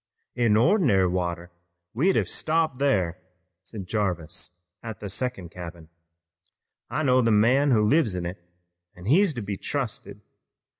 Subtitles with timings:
[0.33, 1.51] "In ordinary water
[1.93, 3.19] we'd have stopped thar,"
[3.61, 5.89] said Jarvis at the second cabin.
[6.89, 8.41] "I know the man who lives in it
[8.95, 10.21] an' he's to be trusted.